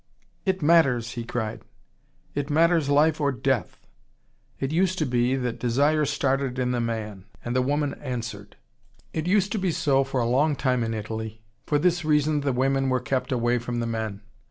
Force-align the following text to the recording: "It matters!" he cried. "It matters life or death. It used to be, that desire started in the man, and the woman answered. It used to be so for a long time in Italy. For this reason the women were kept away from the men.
"It 0.47 0.63
matters!" 0.63 1.11
he 1.11 1.23
cried. 1.23 1.61
"It 2.33 2.49
matters 2.49 2.89
life 2.89 3.21
or 3.21 3.31
death. 3.31 3.85
It 4.59 4.71
used 4.71 4.97
to 4.97 5.05
be, 5.05 5.35
that 5.35 5.59
desire 5.59 6.05
started 6.05 6.57
in 6.57 6.71
the 6.71 6.81
man, 6.81 7.25
and 7.45 7.55
the 7.55 7.61
woman 7.61 7.93
answered. 8.01 8.55
It 9.13 9.27
used 9.27 9.51
to 9.51 9.59
be 9.59 9.71
so 9.71 10.03
for 10.03 10.19
a 10.19 10.25
long 10.25 10.55
time 10.55 10.83
in 10.83 10.95
Italy. 10.95 11.43
For 11.67 11.77
this 11.77 12.03
reason 12.03 12.41
the 12.41 12.51
women 12.51 12.89
were 12.89 12.99
kept 12.99 13.31
away 13.31 13.59
from 13.59 13.79
the 13.79 13.85
men. 13.85 14.21